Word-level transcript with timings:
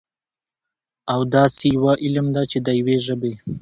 او 1.13 1.19
داسي 1.33 1.67
يوه 1.75 1.93
علم 2.03 2.27
ده، 2.35 2.43
چې 2.51 2.57
د 2.65 2.67
يوي 2.79 2.97
ژبې 3.05 3.33